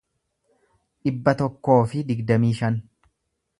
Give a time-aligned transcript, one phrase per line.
[1.07, 2.83] dhibba tokkoo fi digdamii shan